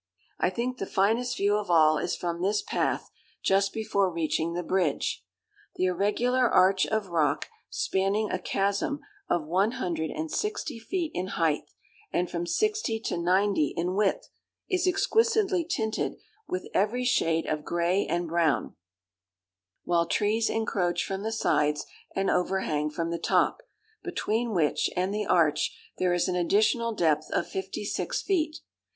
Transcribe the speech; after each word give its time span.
I 0.39 0.49
think 0.49 0.79
the 0.79 0.87
finest 0.87 1.37
view 1.37 1.57
of 1.57 1.69
all 1.69 1.99
is 1.99 2.15
from 2.15 2.41
this 2.41 2.63
path, 2.63 3.11
just 3.43 3.71
before 3.71 4.09
reaching 4.11 4.53
the 4.55 4.63
bridge. 4.63 5.23
The 5.75 5.85
irregular 5.85 6.49
arch 6.49 6.87
of 6.87 7.09
rock, 7.09 7.47
spanning 7.69 8.31
a 8.31 8.39
chasm 8.39 9.01
of 9.29 9.45
one 9.45 9.73
hundred 9.73 10.09
and 10.09 10.31
sixty 10.31 10.79
feet 10.79 11.11
in 11.13 11.27
height, 11.27 11.65
and 12.11 12.31
from 12.31 12.47
sixty 12.47 12.99
to 13.01 13.15
ninety 13.19 13.75
in 13.77 13.93
width, 13.93 14.27
is 14.67 14.87
exquisitely 14.87 15.63
tinted 15.63 16.15
with 16.47 16.67
every 16.73 17.03
shade 17.05 17.45
of 17.45 17.63
grey 17.63 18.07
and 18.07 18.27
brown; 18.27 18.73
while 19.83 20.07
trees 20.07 20.49
encroach 20.49 21.05
from 21.05 21.21
the 21.21 21.31
sides, 21.31 21.85
and 22.15 22.31
overhang 22.31 22.89
from 22.89 23.11
the 23.11 23.19
top; 23.19 23.61
between 24.03 24.51
which 24.55 24.89
and 24.97 25.13
the 25.13 25.27
arch 25.27 25.77
there 25.99 26.11
is 26.11 26.27
an 26.27 26.35
additional 26.35 26.91
depth 26.91 27.29
of 27.33 27.47
fifty 27.47 27.85
six 27.85 28.19
feet. 28.23 28.61